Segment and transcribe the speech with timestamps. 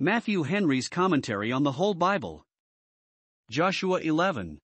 [0.00, 2.44] Matthew Henry's Commentary on the Whole Bible.
[3.48, 4.58] Joshua 11.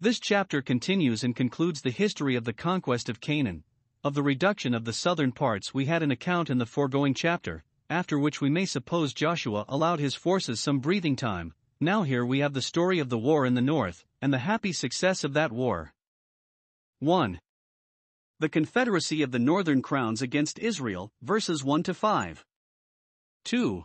[0.00, 3.62] This chapter continues and concludes the history of the conquest of Canaan.
[4.02, 7.62] Of the reduction of the southern parts, we had an account in the foregoing chapter,
[7.90, 11.52] after which we may suppose Joshua allowed his forces some breathing time.
[11.78, 14.72] Now, here we have the story of the war in the north, and the happy
[14.72, 15.92] success of that war.
[17.00, 17.38] 1.
[18.38, 22.42] The confederacy of the northern crowns against Israel, verses 1 to 5.
[23.44, 23.84] 2.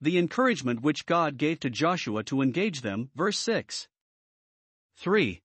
[0.00, 3.88] The encouragement which God gave to Joshua to engage them, verse 6.
[4.96, 5.42] 3.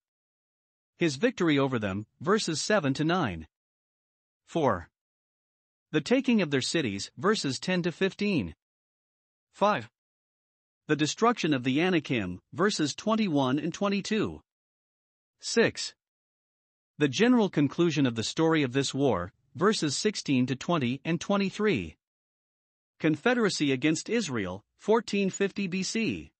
[0.98, 3.46] His victory over them, verses 7 to 9.
[4.46, 4.88] 4.
[5.90, 8.54] The taking of their cities, verses 10 to 15.
[9.52, 9.90] 5.
[10.86, 14.42] The destruction of the Anakim, verses 21 and 22.
[15.40, 15.94] 6.
[16.98, 21.96] The general conclusion of the story of this war, verses 16 to 20 and 23.
[23.02, 26.30] Confederacy against Israel, 1450 BC.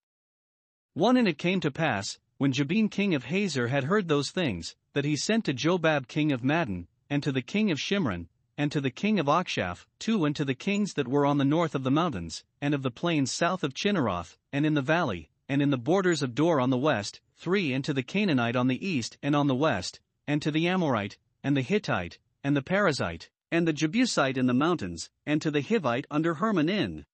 [0.94, 4.76] 1 And it came to pass, when Jabin king of Hazor had heard those things,
[4.92, 8.70] that he sent to Jobab king of Madon, and to the king of Shimron, and
[8.70, 11.74] to the king of Achshaph, two and to the kings that were on the north
[11.74, 15.62] of the mountains, and of the plains south of Chinneroth, and in the valley, and
[15.62, 18.86] in the borders of Dor on the west, three and to the Canaanite on the
[18.86, 23.30] east and on the west, and to the Amorite, and the Hittite, and the Perizzite,
[23.52, 27.04] and the Jebusite in the mountains, and to the Hivite under Hermon in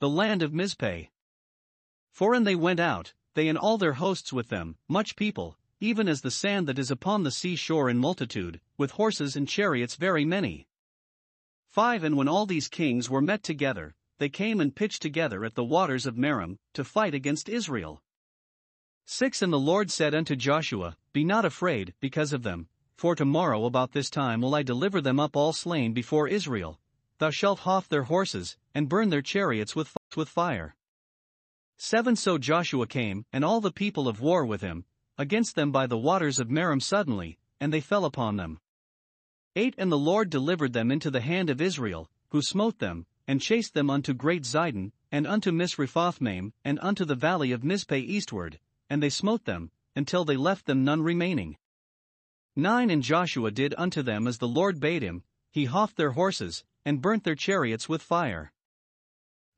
[0.00, 1.06] the land of Mizpeh.
[2.12, 6.08] For and they went out, they and all their hosts with them, much people, even
[6.08, 9.96] as the sand that is upon the sea shore in multitude, with horses and chariots
[9.96, 10.68] very many.
[11.68, 15.54] 5 And when all these kings were met together, they came and pitched together at
[15.54, 18.02] the waters of Merom, to fight against Israel.
[19.06, 23.66] 6 And the Lord said unto Joshua, Be not afraid, because of them, for tomorrow
[23.66, 26.80] about this time will I deliver them up all slain before Israel.
[27.18, 30.74] Thou shalt hough their horses, and burn their chariots with, with fire.
[31.76, 34.86] 7 So Joshua came, and all the people of war with him,
[35.18, 38.60] against them by the waters of Merom suddenly, and they fell upon them.
[39.56, 43.42] 8 And the Lord delivered them into the hand of Israel, who smote them, and
[43.42, 48.58] chased them unto great Zidon, and unto Misrephothmaim, and unto the valley of Mizpeh eastward,
[48.88, 51.58] and they smote them, until they left them none remaining.
[52.58, 56.64] 9 And Joshua did unto them as the Lord bade him, he houghed their horses,
[56.86, 58.50] and burnt their chariots with fire.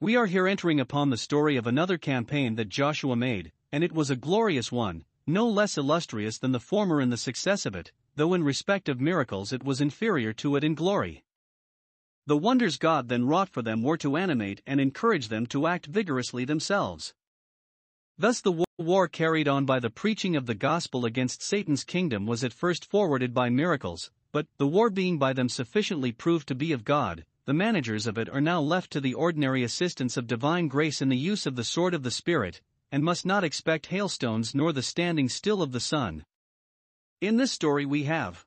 [0.00, 3.92] We are here entering upon the story of another campaign that Joshua made, and it
[3.92, 7.92] was a glorious one, no less illustrious than the former in the success of it,
[8.16, 11.22] though in respect of miracles it was inferior to it in glory.
[12.26, 15.86] The wonders God then wrought for them were to animate and encourage them to act
[15.86, 17.14] vigorously themselves.
[18.20, 22.42] Thus, the war carried on by the preaching of the gospel against Satan's kingdom was
[22.42, 26.72] at first forwarded by miracles, but, the war being by them sufficiently proved to be
[26.72, 30.66] of God, the managers of it are now left to the ordinary assistance of divine
[30.66, 34.52] grace in the use of the sword of the Spirit, and must not expect hailstones
[34.52, 36.24] nor the standing still of the sun.
[37.20, 38.44] In this story, we have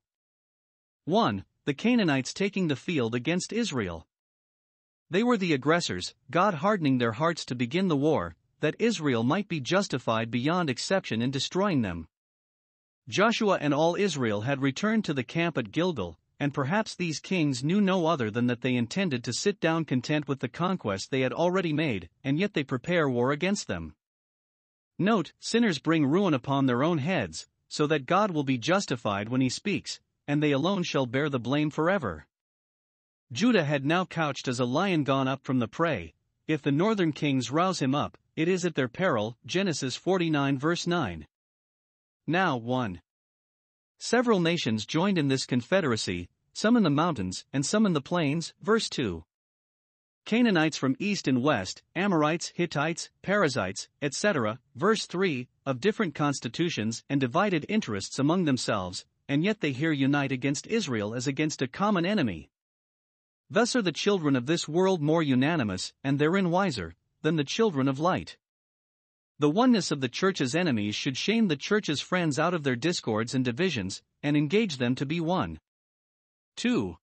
[1.05, 1.45] 1.
[1.65, 4.05] The Canaanites taking the field against Israel.
[5.09, 9.47] They were the aggressors, God hardening their hearts to begin the war, that Israel might
[9.47, 12.07] be justified beyond exception in destroying them.
[13.07, 17.63] Joshua and all Israel had returned to the camp at Gilgal, and perhaps these kings
[17.63, 21.21] knew no other than that they intended to sit down content with the conquest they
[21.21, 23.93] had already made, and yet they prepare war against them.
[24.97, 29.41] Note, sinners bring ruin upon their own heads, so that God will be justified when
[29.41, 32.27] he speaks, and they alone shall bear the blame forever.
[33.31, 36.13] Judah had now couched as a lion gone up from the prey.
[36.51, 40.85] If the northern kings rouse him up, it is at their peril, Genesis 49 verse
[40.85, 41.25] 9.
[42.27, 43.01] Now 1.
[43.97, 48.53] Several nations joined in this confederacy, some in the mountains and some in the plains,
[48.61, 49.23] verse 2.
[50.25, 57.21] Canaanites from east and west, Amorites, Hittites, Perizzites, etc., verse 3, of different constitutions and
[57.21, 62.05] divided interests among themselves, and yet they here unite against Israel as against a common
[62.05, 62.50] enemy.
[63.53, 67.89] Thus are the children of this world more unanimous, and therein wiser, than the children
[67.89, 68.37] of light.
[69.39, 73.35] The oneness of the church's enemies should shame the church's friends out of their discords
[73.35, 75.59] and divisions, and engage them to be one.
[76.55, 76.95] 2.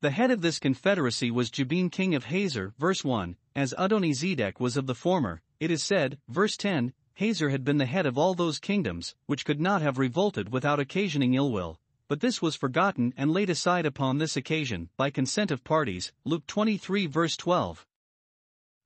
[0.00, 4.76] The head of this confederacy was Jabin king of Hazor, verse 1, as Adonizedek was
[4.76, 8.34] of the former, it is said, verse 10, Hazor had been the head of all
[8.34, 11.78] those kingdoms, which could not have revolted without occasioning ill will,
[12.08, 16.46] but this was forgotten and laid aside upon this occasion, by consent of parties, Luke
[16.46, 17.86] 23 verse 12.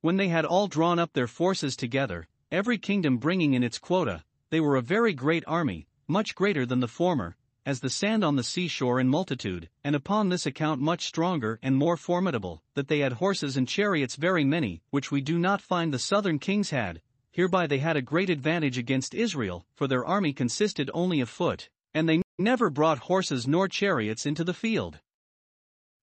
[0.01, 4.25] When they had all drawn up their forces together, every kingdom bringing in its quota,
[4.51, 7.37] they were a very great army, much greater than the former,
[7.67, 11.77] as the sand on the seashore in multitude, and upon this account much stronger and
[11.77, 15.93] more formidable, that they had horses and chariots very many, which we do not find
[15.93, 17.03] the southern kings had.
[17.31, 21.69] Hereby they had a great advantage against Israel, for their army consisted only of foot,
[21.93, 25.01] and they never brought horses nor chariots into the field.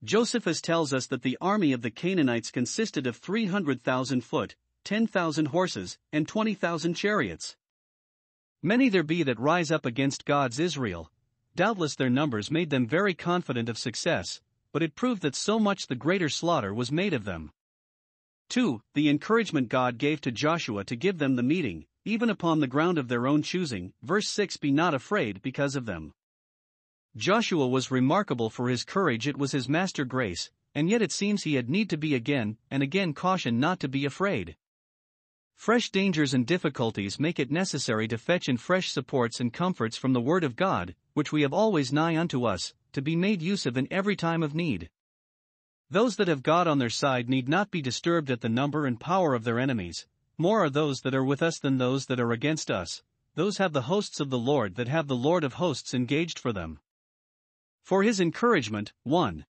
[0.04, 5.98] Josephus tells us that the army of the Canaanites consisted of 300,000 foot, 10,000 horses,
[6.12, 7.56] and 20,000 chariots.
[8.62, 11.10] Many there be that rise up against God's Israel.
[11.56, 14.42] Doubtless their numbers made them very confident of success,
[14.74, 17.52] but it proved that so much the greater slaughter was made of them.
[18.50, 18.82] 2.
[18.94, 22.98] The encouragement God gave to Joshua to give them the meeting, even upon the ground
[22.98, 23.94] of their own choosing.
[24.04, 26.14] Verse 6 Be not afraid because of them.
[27.18, 31.44] Joshua was remarkable for his courage, it was his master grace, and yet it seems
[31.44, 34.58] he had need to be again and again cautioned not to be afraid.
[35.56, 40.12] Fresh dangers and difficulties make it necessary to fetch in fresh supports and comforts from
[40.12, 43.66] the Word of God, which we have always nigh unto us, to be made use
[43.66, 44.90] of in every time of need.
[45.90, 49.00] Those that have God on their side need not be disturbed at the number and
[49.00, 50.06] power of their enemies,
[50.38, 53.02] more are those that are with us than those that are against us,
[53.36, 56.52] those have the hosts of the Lord that have the Lord of hosts engaged for
[56.52, 56.80] them.
[57.86, 59.46] For his encouragement, 1.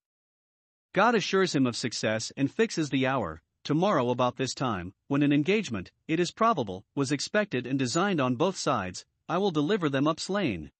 [0.93, 5.33] God assures him of success and fixes the hour, tomorrow about this time, when an
[5.33, 10.07] engagement, it is probable, was expected and designed on both sides, I will deliver them
[10.07, 10.71] up slain.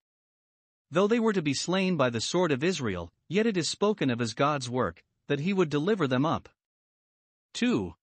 [0.91, 4.11] Though they were to be slain by the sword of Israel, yet it is spoken
[4.11, 6.51] of as God's work, that he would deliver them up.
[7.55, 7.95] 2.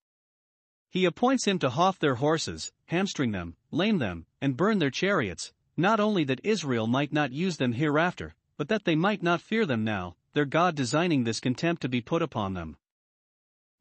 [0.90, 5.54] He appoints him to hough their horses, hamstring them, lame them, and burn their chariots,
[5.78, 9.66] not only that Israel might not use them hereafter, but that they might not fear
[9.66, 12.78] them now, their God designing this contempt to be put upon them.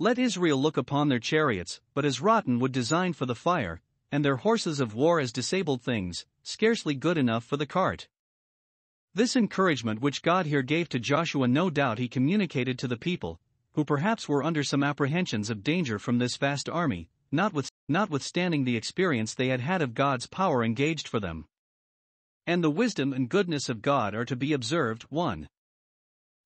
[0.00, 3.80] Let Israel look upon their chariots, but as rotten wood designed for the fire,
[4.10, 8.08] and their horses of war as disabled things, scarcely good enough for the cart.
[9.14, 13.38] This encouragement which God here gave to Joshua no doubt he communicated to the people,
[13.74, 19.32] who perhaps were under some apprehensions of danger from this vast army, notwithstanding the experience
[19.32, 21.46] they had had of God's power engaged for them
[22.46, 25.04] and the wisdom and goodness of God are to be observed.
[25.10, 25.48] 1.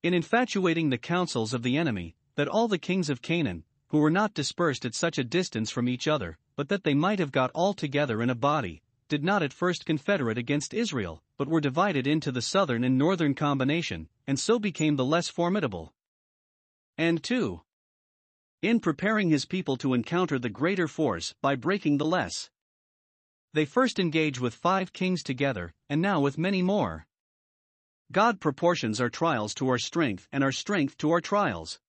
[0.03, 4.11] In infatuating the counsels of the enemy, that all the kings of Canaan, who were
[4.11, 7.51] not dispersed at such a distance from each other, but that they might have got
[7.53, 12.07] all together in a body, did not at first confederate against Israel, but were divided
[12.07, 15.95] into the southern and northern combination, and so became the less formidable.
[16.99, 17.63] And 2.
[18.63, 22.51] In preparing his people to encounter the greater force by breaking the less.
[23.57, 27.07] They first engage with five kings together, and now with many more.
[28.13, 31.81] God proportions our trials to our strength and our strength to our trials.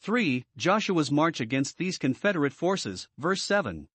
[0.00, 0.46] 3.
[0.56, 3.86] Joshua's march against these confederate forces, verse 7.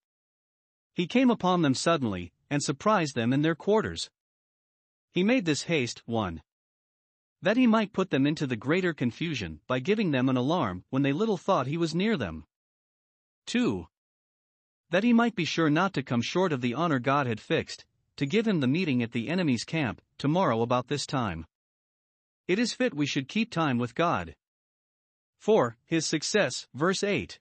[0.93, 4.11] He came upon them suddenly, and surprised them in their quarters.
[5.11, 6.43] He made this haste, 1.
[7.41, 11.01] That he might put them into the greater confusion by giving them an alarm when
[11.01, 12.45] they little thought he was near them.
[13.47, 13.87] 2
[14.89, 17.85] that he might be sure not to come short of the honor God had fixed,
[18.15, 21.45] to give him the meeting at the enemy's camp, tomorrow about this time.
[22.47, 24.35] It is fit we should keep time with God.
[25.39, 25.77] 4.
[25.85, 27.39] His success, verse 8.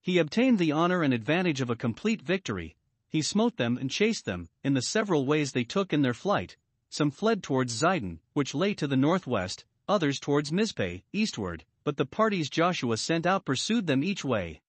[0.00, 2.76] He obtained the honor and advantage of a complete victory,
[3.10, 6.56] he smote them and chased them, in the several ways they took in their flight.
[6.90, 12.06] Some fled towards Zidon, which lay to the northwest, others towards Mizpeh, eastward, but the
[12.06, 14.60] parties Joshua sent out pursued them each way.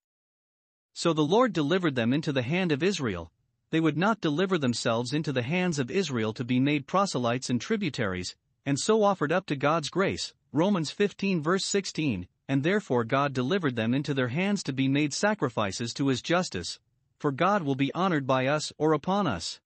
[0.93, 3.31] So the Lord delivered them into the hand of Israel.
[3.69, 7.61] They would not deliver themselves into the hands of Israel to be made proselytes and
[7.61, 10.33] tributaries, and so offered up to God's grace.
[10.51, 15.13] Romans 15 verse 16, and therefore God delivered them into their hands to be made
[15.13, 16.79] sacrifices to his justice,
[17.17, 19.61] for God will be honored by us or upon us.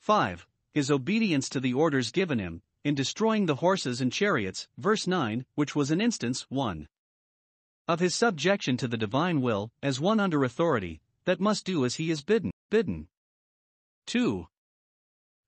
[0.00, 0.46] 5.
[0.74, 5.46] His obedience to the orders given him, in destroying the horses and chariots, verse 9,
[5.54, 6.88] which was an instance, 1
[7.88, 11.96] of his subjection to the divine will, as one under authority, that must do as
[11.96, 12.50] he is bidden.
[12.70, 13.08] bidden.
[14.06, 14.46] 2.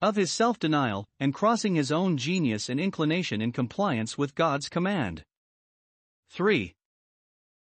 [0.01, 4.69] Of his self denial, and crossing his own genius and inclination in compliance with God's
[4.69, 5.25] command.
[6.31, 6.75] 3.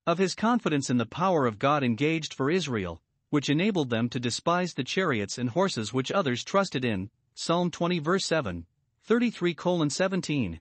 [0.06, 4.20] Of his confidence in the power of God engaged for Israel, which enabled them to
[4.20, 7.10] despise the chariots and horses which others trusted in.
[7.34, 8.66] Psalm 20 verse 7,
[9.02, 9.56] 33
[9.88, 10.60] 17.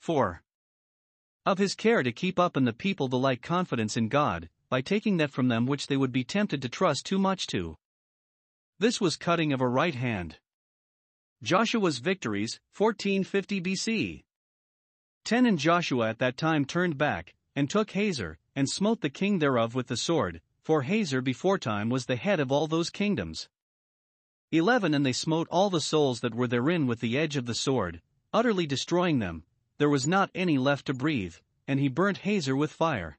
[0.00, 0.42] 4
[1.48, 4.82] of his care to keep up in the people the like confidence in God, by
[4.82, 7.74] taking that from them which they would be tempted to trust too much to.
[8.78, 10.36] This was cutting of a right hand.
[11.42, 14.24] Joshua's victories, 1450 BC.
[15.24, 19.38] 10 And Joshua at that time turned back, and took Hazor, and smote the king
[19.38, 23.48] thereof with the sword, for Hazor beforetime was the head of all those kingdoms.
[24.52, 27.54] 11 And they smote all the souls that were therein with the edge of the
[27.54, 28.02] sword,
[28.34, 29.44] utterly destroying them,
[29.78, 33.18] there was not any left to breathe, and he burnt Hazor with fire.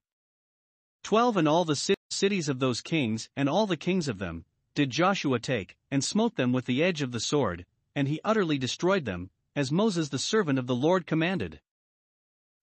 [1.03, 4.89] 12 And all the cities of those kings, and all the kings of them, did
[4.89, 9.05] Joshua take, and smote them with the edge of the sword, and he utterly destroyed
[9.05, 11.59] them, as Moses the servant of the Lord commanded.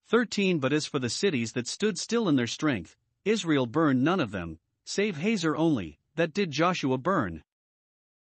[0.08, 4.20] 13 But as for the cities that stood still in their strength, Israel burned none
[4.20, 7.42] of them, save Hazor only, that did Joshua burn.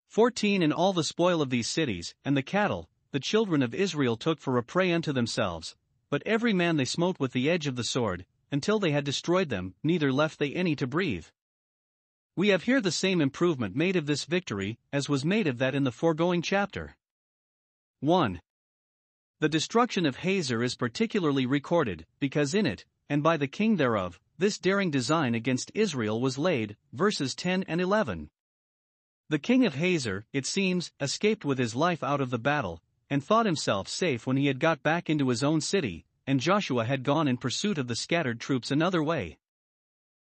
[0.08, 4.16] 14 And all the spoil of these cities, and the cattle, the children of Israel
[4.16, 5.76] took for a prey unto themselves,
[6.10, 9.50] but every man they smote with the edge of the sword, until they had destroyed
[9.50, 11.26] them, neither left they any to breathe.
[12.36, 15.76] We have here the same improvement made of this victory, as was made of that
[15.76, 16.96] in the foregoing chapter.
[18.00, 18.42] 1.
[19.40, 24.22] The destruction of Hazor is particularly recorded, because in it, and by the king thereof,
[24.38, 28.30] this daring design against Israel was laid, verses 10 and 11.
[29.28, 33.22] The king of Hazor, it seems, escaped with his life out of the battle, and
[33.22, 37.04] thought himself safe when he had got back into his own city, and Joshua had
[37.04, 39.38] gone in pursuit of the scattered troops another way.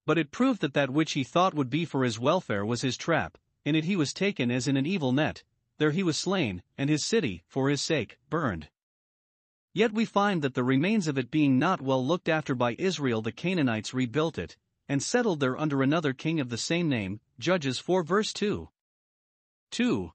[0.06, 2.96] But it proved that that which he thought would be for his welfare was his
[2.96, 5.44] trap, in it he was taken as in an evil net,
[5.78, 8.70] there he was slain, and his city, for his sake, burned.
[9.74, 13.22] Yet we find that the remains of it being not well looked after by Israel,
[13.22, 14.56] the Canaanites rebuilt it,
[14.88, 18.70] and settled there under another king of the same name, Judges 4 verse 2.
[19.72, 20.14] 2.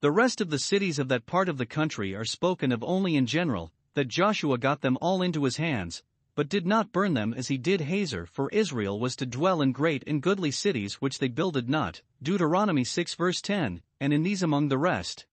[0.00, 3.16] The rest of the cities of that part of the country are spoken of only
[3.16, 6.02] in general, that Joshua got them all into his hands,
[6.34, 9.72] but did not burn them as he did Hazor, for Israel was to dwell in
[9.72, 14.42] great and goodly cities which they builded not, Deuteronomy 6 verse 10, and in these
[14.42, 15.24] among the rest.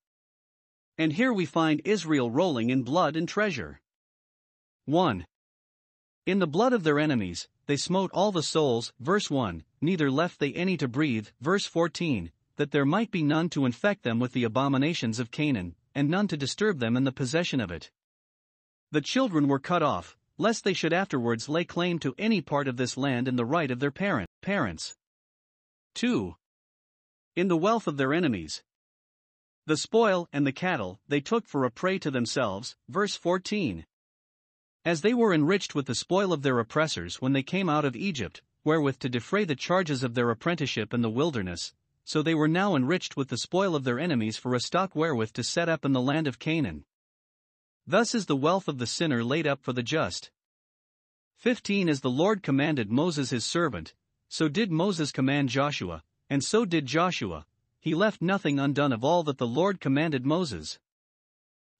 [0.97, 3.81] And here we find Israel rolling in blood and treasure.
[4.85, 5.25] 1.
[6.25, 10.39] In the blood of their enemies, they smote all the souls, verse 1, neither left
[10.39, 14.33] they any to breathe, verse 14, that there might be none to infect them with
[14.33, 17.91] the abominations of Canaan, and none to disturb them in the possession of it.
[18.91, 22.77] The children were cut off, lest they should afterwards lay claim to any part of
[22.77, 24.95] this land in the right of their parent, parents.
[25.95, 26.35] 2.
[27.35, 28.63] In the wealth of their enemies,
[29.65, 33.85] the spoil and the cattle they took for a prey to themselves, verse 14.
[34.83, 37.95] As they were enriched with the spoil of their oppressors when they came out of
[37.95, 42.47] Egypt, wherewith to defray the charges of their apprenticeship in the wilderness, so they were
[42.47, 45.85] now enriched with the spoil of their enemies for a stock wherewith to set up
[45.85, 46.85] in the land of Canaan.
[47.87, 50.31] Thus is the wealth of the sinner laid up for the just.
[51.37, 53.93] 15 As the Lord commanded Moses his servant,
[54.29, 57.45] so did Moses command Joshua, and so did Joshua,
[57.79, 60.79] he left nothing undone of all that the Lord commanded Moses.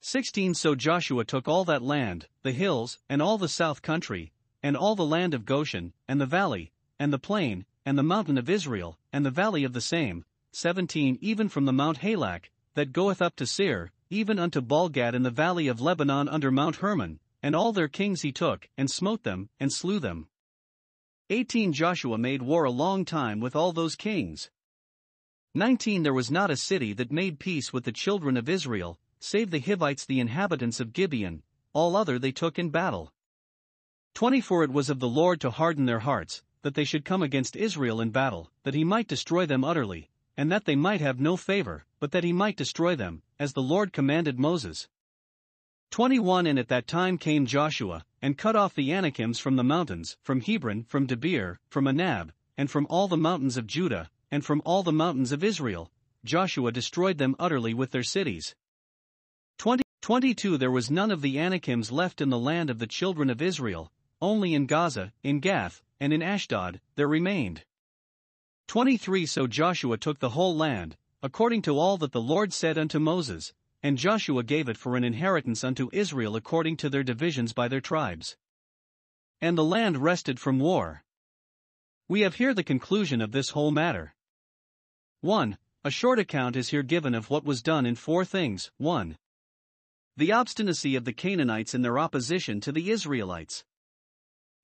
[0.01, 4.75] 16 So Joshua took all that land, the hills, and all the south country, and
[4.75, 8.49] all the land of Goshen, and the valley, and the plain, and the mountain of
[8.49, 10.25] Israel, and the valley of the same.
[10.53, 15.23] 17 Even from the Mount Halak, that goeth up to Seir, even unto Baalgad in
[15.23, 19.23] the valley of Lebanon under Mount Hermon, and all their kings he took, and smote
[19.23, 20.27] them, and slew them.
[21.29, 24.51] 18 Joshua made war a long time with all those kings.
[25.55, 29.51] 19 There was not a city that made peace with the children of Israel, save
[29.51, 33.13] the Hivites the inhabitants of Gibeon, all other they took in battle.
[34.13, 37.55] 24 It was of the Lord to harden their hearts, that they should come against
[37.55, 41.37] Israel in battle, that he might destroy them utterly, and that they might have no
[41.37, 44.87] favor, but that he might destroy them, as the Lord commanded Moses.
[45.91, 50.17] 21 And at that time came Joshua, and cut off the Anakims from the mountains,
[50.23, 54.61] from Hebron, from Debir, from Anab, and from all the mountains of Judah, and from
[54.65, 55.91] all the mountains of Israel,
[56.25, 58.55] Joshua destroyed them utterly with their cities.
[59.59, 63.29] 20, 22 There was none of the Anakims left in the land of the children
[63.29, 63.91] of Israel,
[64.23, 67.65] only in Gaza, in Gath, and in Ashdod, there remained.
[68.67, 72.99] 23 So Joshua took the whole land, according to all that the Lord said unto
[72.99, 73.53] Moses,
[73.83, 77.81] and Joshua gave it for an inheritance unto Israel according to their divisions by their
[77.81, 78.37] tribes.
[79.41, 81.03] And the land rested from war.
[82.07, 84.15] We have here the conclusion of this whole matter.
[85.19, 85.57] 1.
[85.83, 88.71] A short account is here given of what was done in four things.
[88.77, 89.17] 1.
[90.15, 93.65] The obstinacy of the Canaanites in their opposition to the Israelites.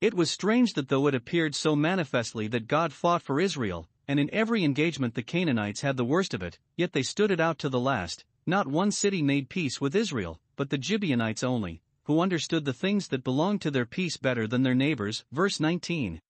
[0.02, 4.18] It was strange that though it appeared so manifestly that God fought for Israel, and
[4.18, 7.60] in every engagement the Canaanites had the worst of it, yet they stood it out
[7.60, 12.22] to the last, not one city made peace with Israel, but the Gibeonites only, who
[12.22, 15.26] understood the things that belonged to their peace better than their neighbors.
[15.34, 16.22] Verse 19.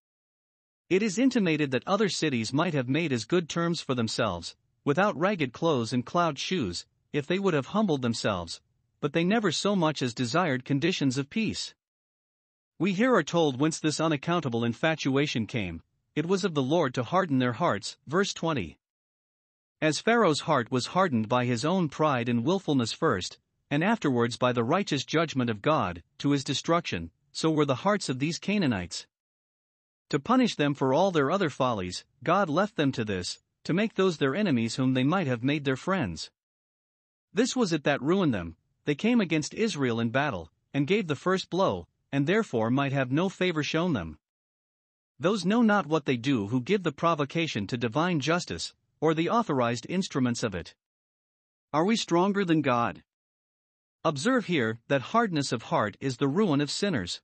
[0.90, 5.16] It is intimated that other cities might have made as good terms for themselves, without
[5.16, 8.62] ragged clothes and cloud shoes, if they would have humbled themselves,
[9.00, 11.76] but they never so much as desired conditions of peace.
[12.82, 15.82] We here are told whence this unaccountable infatuation came,
[16.16, 18.80] it was of the Lord to harden their hearts, verse 20.
[19.82, 23.38] As Pharaoh's heart was hardened by his own pride and willfulness first,
[23.70, 28.08] and afterwards by the righteous judgment of God, to his destruction, so were the hearts
[28.08, 29.08] of these Canaanites.
[30.08, 33.96] To punish them for all their other follies, God left them to this, to make
[33.96, 36.32] those their enemies whom they might have made their friends.
[37.34, 38.56] This was it that ruined them,
[38.86, 43.12] they came against Israel in battle, and gave the first blow, and therefore might have
[43.12, 44.18] no favor shown them.
[45.20, 49.30] Those know not what they do who give the provocation to divine justice, or the
[49.30, 50.76] authorized instruments of it.
[51.74, 53.04] Are we stronger than God?
[54.04, 57.22] Observe here that hardness of heart is the ruin of sinners.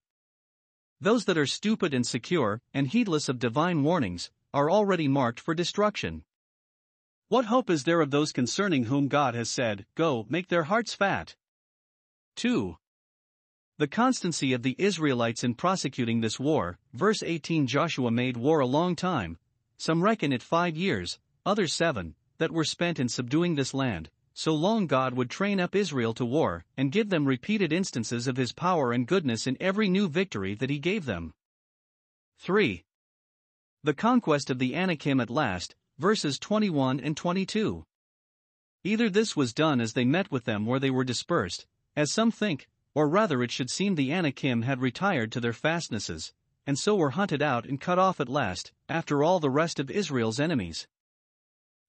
[0.99, 5.53] Those that are stupid and secure, and heedless of divine warnings, are already marked for
[5.53, 6.23] destruction.
[7.27, 10.93] What hope is there of those concerning whom God has said, Go, make their hearts
[10.93, 11.35] fat?
[12.35, 12.77] 2.
[13.77, 18.65] The constancy of the Israelites in prosecuting this war, verse 18 Joshua made war a
[18.65, 19.37] long time,
[19.77, 24.53] some reckon it five years, others seven, that were spent in subduing this land, so
[24.53, 28.53] long God would train up Israel to war, and give them repeated instances of his
[28.53, 31.33] power and goodness in every new victory that he gave them.
[32.39, 32.81] 3.
[33.83, 37.83] The conquest of the Anakim at last, verses 21 and 22.
[38.85, 41.65] Either this was done as they met with them or they were dispersed,
[41.97, 46.33] as some think, or rather it should seem the Anakim had retired to their fastnesses,
[46.65, 49.91] and so were hunted out and cut off at last, after all the rest of
[49.91, 50.87] Israel's enemies.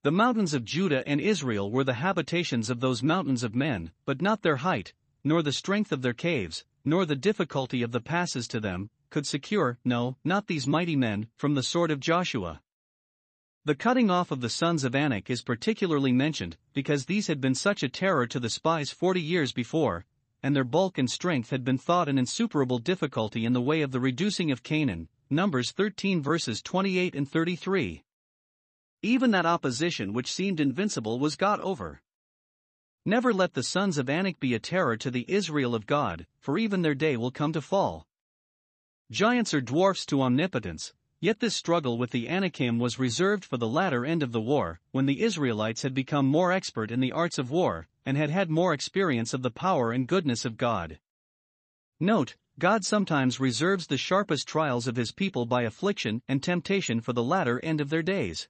[0.02, 4.20] The mountains of Judah and Israel were the habitations of those mountains of men, but
[4.20, 4.92] not their height,
[5.24, 9.26] nor the strength of their caves, nor the difficulty of the passes to them, could
[9.26, 12.60] secure, no, not these mighty men, from the sword of Joshua.
[13.64, 17.54] The cutting off of the sons of Anak is particularly mentioned, because these had been
[17.54, 20.04] such a terror to the spies forty years before,
[20.42, 23.90] and their bulk and strength had been thought an insuperable difficulty in the way of
[23.90, 25.08] the reducing of Canaan.
[25.28, 28.04] Numbers 13 verses 28 and 33.
[29.02, 32.00] Even that opposition which seemed invincible was got over.
[33.04, 36.58] Never let the sons of Anak be a terror to the Israel of God, for
[36.58, 38.06] even their day will come to fall.
[39.10, 43.68] Giants are dwarfs to omnipotence, yet this struggle with the Anakim was reserved for the
[43.68, 47.38] latter end of the war, when the Israelites had become more expert in the arts
[47.38, 50.98] of war, and had had more experience of the power and goodness of God.
[52.00, 57.12] Note, God sometimes reserves the sharpest trials of his people by affliction and temptation for
[57.12, 58.48] the latter end of their days.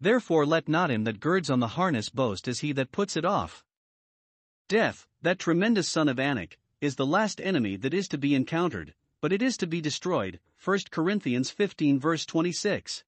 [0.00, 3.24] Therefore let not him that girds on the harness boast as he that puts it
[3.24, 3.64] off.
[4.68, 8.94] Death, that tremendous son of Anak, is the last enemy that is to be encountered,
[9.20, 10.40] but it is to be destroyed.
[10.62, 13.04] 1 Corinthians 15 verse 26.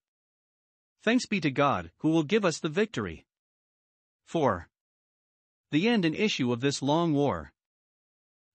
[1.03, 3.27] Thanks be to God, who will give us the victory.
[4.27, 4.69] 4.
[5.73, 7.53] The end and issue of this long war.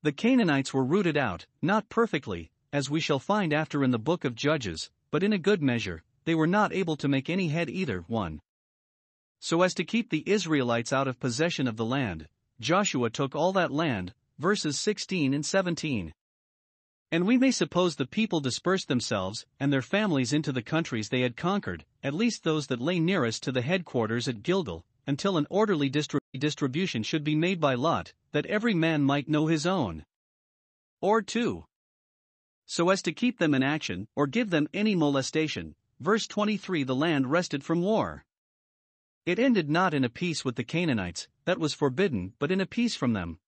[0.02, 4.24] The Canaanites were rooted out, not perfectly, as we shall find after in the book
[4.24, 7.70] of Judges, but in a good measure, they were not able to make any head
[7.70, 8.40] either, 1.
[9.40, 12.28] So as to keep the Israelites out of possession of the land,
[12.62, 16.14] Joshua took all that land, verses 16 and 17.
[17.12, 21.22] And we may suppose the people dispersed themselves and their families into the countries they
[21.22, 25.46] had conquered, at least those that lay nearest to the headquarters at Gilgal, until an
[25.50, 30.06] orderly distrib- distribution should be made by lot, that every man might know his own.
[31.02, 31.66] Or 2.
[32.66, 36.96] So as to keep them in action, or give them any molestation, verse 23 the
[36.96, 38.26] land rested from war.
[39.26, 42.66] It ended not in a peace with the Canaanites, that was forbidden, but in a
[42.66, 43.40] peace from them.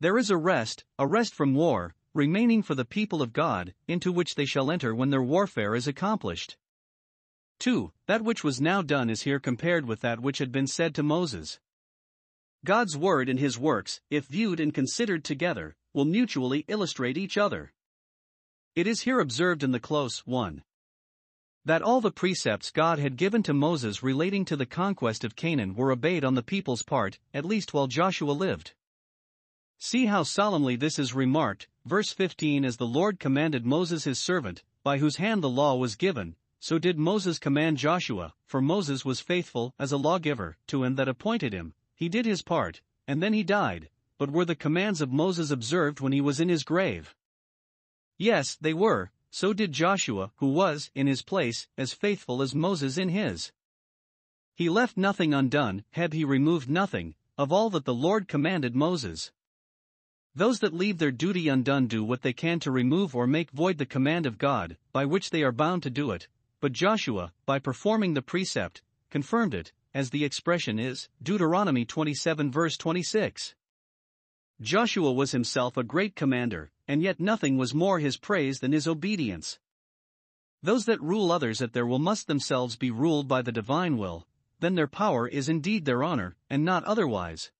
[0.00, 4.10] There is a rest, a rest from war, remaining for the people of God, into
[4.10, 6.56] which they shall enter when their warfare is accomplished.
[7.60, 7.92] 2.
[8.06, 11.02] That which was now done is here compared with that which had been said to
[11.02, 11.60] Moses.
[12.64, 17.72] God's word and his works, if viewed and considered together, will mutually illustrate each other.
[18.76, 20.62] It is here observed in the close 1
[21.64, 25.74] that all the precepts God had given to Moses relating to the conquest of Canaan
[25.74, 28.74] were obeyed on the people's part, at least while Joshua lived.
[29.78, 34.64] See how solemnly this is remarked, verse 15 As the Lord commanded Moses his servant,
[34.82, 39.20] by whose hand the law was given, so did Moses command Joshua, for Moses was
[39.20, 43.32] faithful as a lawgiver to him that appointed him, he did his part, and then
[43.32, 47.14] he died, but were the commands of Moses observed when he was in his grave?
[48.18, 52.98] Yes, they were, so did Joshua, who was, in his place, as faithful as Moses
[52.98, 53.50] in his.
[54.54, 59.32] He left nothing undone, had he removed nothing, of all that the Lord commanded Moses.
[60.34, 63.78] Those that leave their duty undone do what they can to remove or make void
[63.78, 66.28] the command of God, by which they are bound to do it,
[66.60, 72.76] but Joshua, by performing the precept, confirmed it, as the expression is, Deuteronomy 27 verse
[72.76, 73.54] 26.
[74.60, 78.86] Joshua was himself a great commander, and yet nothing was more his praise than his
[78.86, 79.58] obedience.
[80.62, 84.26] Those that rule others at their will must themselves be ruled by the divine will.
[84.60, 87.50] then their power is indeed their honor, and not otherwise.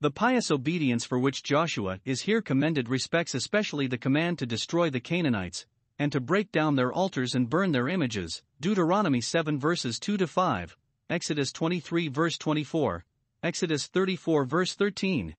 [0.00, 4.90] The pious obedience for which Joshua is here commended respects especially the command to destroy
[4.90, 5.66] the Canaanites,
[6.00, 10.26] and to break down their altars and burn their images, Deuteronomy 7 verses 2 to
[10.26, 10.76] 5,
[11.10, 13.04] Exodus 23 verse 24,
[13.42, 15.34] Exodus 34 verse 13.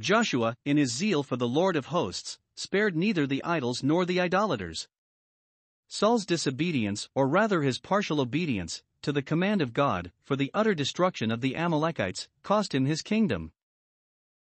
[0.00, 4.18] Joshua, in his zeal for the Lord of hosts, spared neither the idols nor the
[4.18, 4.88] idolaters.
[5.88, 10.74] Saul's disobedience, or rather his partial obedience, to the command of God, for the utter
[10.74, 13.52] destruction of the Amalekites, cost him his kingdom.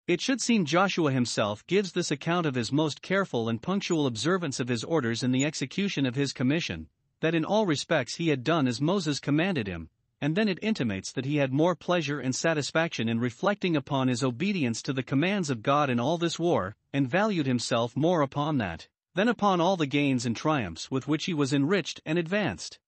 [0.08, 4.58] It should seem Joshua himself gives this account of his most careful and punctual observance
[4.58, 6.88] of his orders in the execution of his commission,
[7.20, 9.88] that in all respects he had done as Moses commanded him,
[10.20, 14.24] and then it intimates that he had more pleasure and satisfaction in reflecting upon his
[14.24, 18.58] obedience to the commands of God in all this war, and valued himself more upon
[18.58, 22.78] that, than upon all the gains and triumphs with which he was enriched and advanced.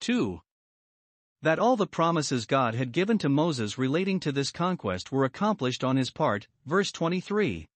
[0.00, 0.40] 2.
[1.42, 5.84] That all the promises God had given to Moses relating to this conquest were accomplished
[5.84, 7.68] on his part, verse 23.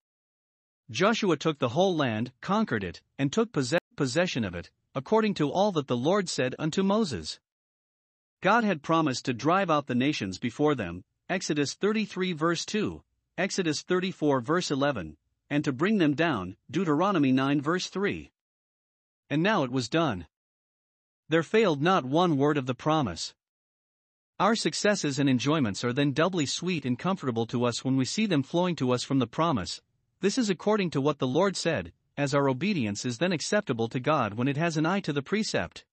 [0.90, 5.72] Joshua took the whole land, conquered it, and took possession of it, according to all
[5.72, 7.38] that the Lord said unto Moses.
[8.42, 13.02] God had promised to drive out the nations before them, Exodus 33 verse 2,
[13.36, 15.18] Exodus 34 verse 11,
[15.50, 18.32] and to bring them down, Deuteronomy 9 verse 3.
[19.28, 20.26] And now it was done.
[21.28, 23.34] There failed not one word of the promise.
[24.38, 28.24] Our successes and enjoyments are then doubly sweet and comfortable to us when we see
[28.24, 29.82] them flowing to us from the promise.
[30.20, 34.00] This is according to what the Lord said, as our obedience is then acceptable to
[34.00, 35.84] God when it has an eye to the precept.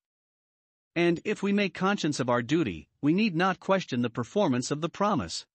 [0.97, 4.81] And if we make conscience of our duty, we need not question the performance of
[4.81, 5.45] the promise.